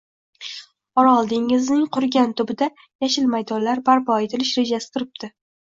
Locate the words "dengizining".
1.33-1.83